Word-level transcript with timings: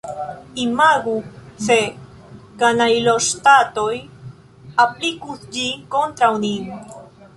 Imagu 0.61 1.11
se 1.65 1.75
kanajloŝtatoj 2.63 3.93
aplikus 4.87 5.45
ĝin 5.59 5.87
kontraŭ 5.97 6.33
nin! 6.49 6.75